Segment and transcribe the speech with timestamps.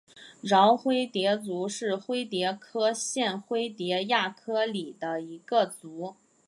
[0.41, 6.15] 娆灰蝶族是灰蝶科线灰蝶亚科里的一个族。